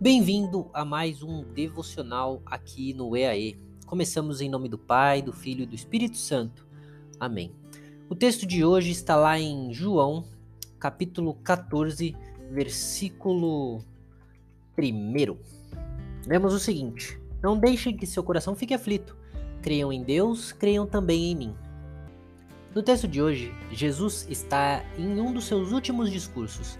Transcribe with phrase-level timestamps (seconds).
[0.00, 3.58] Bem-vindo a mais um devocional aqui no EAE.
[3.84, 6.64] Começamos em nome do Pai, do Filho e do Espírito Santo.
[7.18, 7.52] Amém.
[8.08, 10.24] O texto de hoje está lá em João,
[10.78, 12.14] capítulo 14,
[12.48, 13.82] versículo
[14.78, 15.36] 1.
[16.28, 19.16] Lemos o seguinte: Não deixem que seu coração fique aflito.
[19.60, 21.56] Creiam em Deus, creiam também em mim.
[22.72, 26.78] No texto de hoje, Jesus está em um dos seus últimos discursos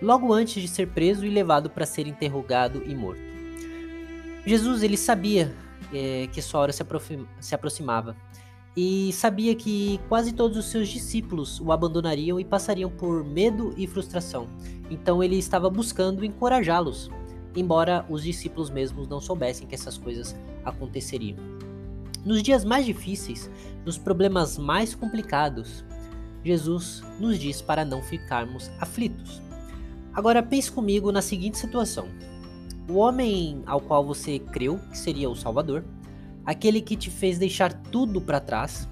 [0.00, 3.20] logo antes de ser preso e levado para ser interrogado e morto.
[4.46, 5.52] Jesus ele sabia
[5.92, 6.84] é, que sua hora se,
[7.40, 8.16] se aproximava
[8.76, 13.86] e sabia que quase todos os seus discípulos o abandonariam e passariam por medo e
[13.86, 14.46] frustração.
[14.88, 17.10] Então ele estava buscando encorajá-los,
[17.56, 21.36] embora os discípulos mesmos não soubessem que essas coisas aconteceriam.
[22.24, 23.50] Nos dias mais difíceis,
[23.84, 25.84] nos problemas mais complicados,
[26.44, 29.42] Jesus nos diz para não ficarmos aflitos.
[30.18, 32.08] Agora pense comigo na seguinte situação:
[32.90, 35.84] o homem ao qual você creu que seria o Salvador,
[36.44, 38.88] aquele que te fez deixar tudo para trás,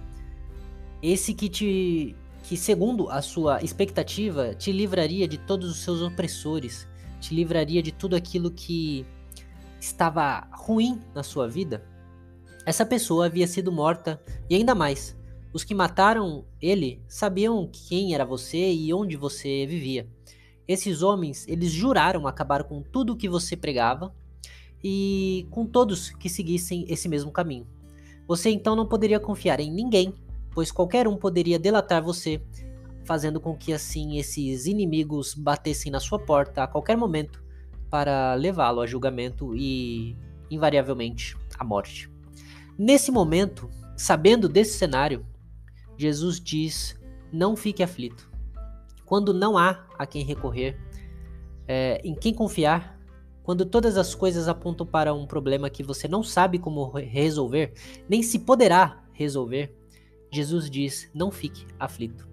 [1.02, 6.86] esse que te que segundo a sua expectativa te livraria de todos os seus opressores,
[7.20, 9.04] te livraria de tudo aquilo que
[9.80, 11.84] estava ruim na sua vida.
[12.64, 15.18] Essa pessoa havia sido morta e ainda mais,
[15.52, 20.08] os que mataram ele sabiam quem era você e onde você vivia.
[20.68, 24.12] Esses homens, eles juraram acabar com tudo o que você pregava
[24.82, 27.66] e com todos que seguissem esse mesmo caminho.
[28.26, 30.12] Você então não poderia confiar em ninguém,
[30.50, 32.42] pois qualquer um poderia delatar você,
[33.04, 37.44] fazendo com que assim esses inimigos batessem na sua porta a qualquer momento
[37.88, 40.16] para levá-lo a julgamento e,
[40.50, 42.10] invariavelmente, à morte.
[42.76, 45.24] Nesse momento, sabendo desse cenário,
[45.96, 46.98] Jesus diz:
[47.32, 48.35] Não fique aflito
[49.06, 50.78] quando não há a quem recorrer,
[51.66, 53.00] é, em quem confiar,
[53.42, 57.72] quando todas as coisas apontam para um problema que você não sabe como resolver,
[58.08, 59.74] nem se poderá resolver,
[60.30, 62.28] Jesus diz: não fique aflito.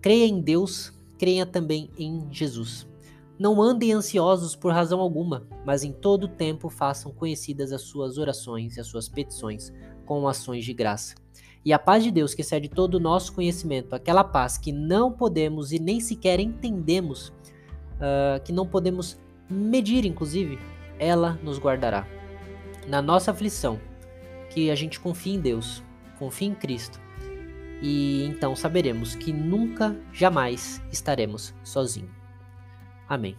[0.00, 2.86] Creia em Deus, creia também em Jesus.
[3.38, 8.76] Não andem ansiosos por razão alguma, mas em todo tempo façam conhecidas as suas orações
[8.76, 9.70] e as suas petições
[10.06, 11.14] com ações de graça.
[11.64, 15.12] E a paz de Deus, que excede todo o nosso conhecimento, aquela paz que não
[15.12, 19.18] podemos e nem sequer entendemos, uh, que não podemos
[19.50, 20.58] medir, inclusive,
[20.98, 22.06] ela nos guardará.
[22.86, 23.80] Na nossa aflição,
[24.50, 25.82] que a gente confie em Deus,
[26.18, 27.00] confie em Cristo,
[27.82, 32.10] e então saberemos que nunca, jamais estaremos sozinhos.
[33.08, 33.36] Amém.